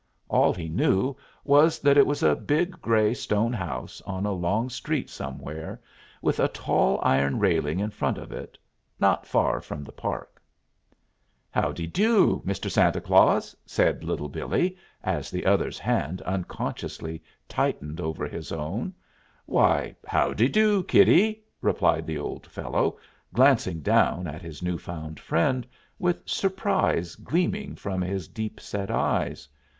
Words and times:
All 0.29 0.51
he 0.51 0.67
knew 0.67 1.15
was 1.43 1.77
that 1.77 1.95
it 1.95 2.07
was 2.07 2.23
a 2.23 2.35
big 2.35 2.81
gray 2.81 3.13
stone 3.13 3.53
house 3.53 4.01
on 4.07 4.25
a 4.25 4.31
long 4.31 4.67
street 4.67 5.11
somewhere, 5.11 5.79
with 6.23 6.39
a 6.39 6.47
tall 6.47 6.99
iron 7.03 7.37
railing 7.37 7.79
in 7.79 7.91
front 7.91 8.17
of 8.17 8.31
it, 8.31 8.57
not 8.99 9.27
far 9.27 9.61
from 9.61 9.83
the 9.83 9.91
park. 9.91 10.41
"Howdidoo, 11.51 12.41
Mr. 12.41 12.67
Santa 12.67 12.99
Claus?" 12.99 13.55
said 13.63 14.03
Little 14.03 14.27
Billee, 14.27 14.75
as 15.03 15.29
the 15.29 15.45
other's 15.45 15.77
hand 15.77 16.23
unconsciously 16.23 17.21
tightened 17.47 18.01
over 18.01 18.27
his 18.27 18.51
own. 18.51 18.95
"Why, 19.45 19.95
howdidoo, 20.07 20.81
kiddie?" 20.85 21.43
replied 21.61 22.07
the 22.07 22.17
old 22.17 22.47
fellow, 22.47 22.97
glancing 23.35 23.81
down 23.81 24.25
at 24.25 24.41
his 24.41 24.63
new 24.63 24.79
found 24.79 25.19
friend, 25.19 25.67
with 25.99 26.27
surprise 26.27 27.13
gleaming 27.15 27.75
from 27.75 28.01
his 28.01 28.27
deep 28.27 28.59
set 28.59 28.89
eyes. 28.89 29.47